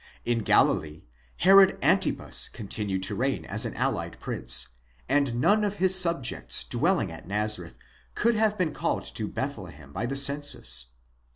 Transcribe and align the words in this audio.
In 0.25 0.39
Galilee 0.39 1.03
Herod 1.37 1.77
Antipas 1.83 2.49
continued 2.49 3.03
to 3.03 3.13
reign 3.13 3.45
as 3.45 3.67
an 3.67 3.75
allied 3.75 4.19
prince, 4.19 4.69
and 5.07 5.35
none 5.39 5.63
of 5.63 5.75
his 5.75 5.93
subjects 5.95 6.63
dwelling 6.63 7.11
at 7.11 7.27
Nazareth 7.27 7.77
could 8.15 8.33
have 8.33 8.57
been 8.57 8.73
called 8.73 9.03
to 9.13 9.27
Bethlehem 9.27 9.93
by 9.93 10.07
the 10.07 10.15
census. 10.15 10.87